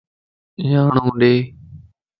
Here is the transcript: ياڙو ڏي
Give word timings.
ياڙو 0.71 1.05
ڏي 1.19 1.33